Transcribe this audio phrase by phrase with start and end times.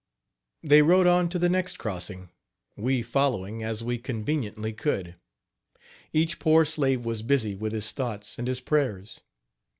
[0.63, 2.31] They rode on to the next crossing,
[2.75, 5.13] we following as we conveniently could.
[6.11, 9.21] Each poor slave was busy with his thoughts and his prayers.